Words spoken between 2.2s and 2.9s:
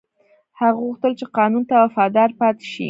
پاتې شي.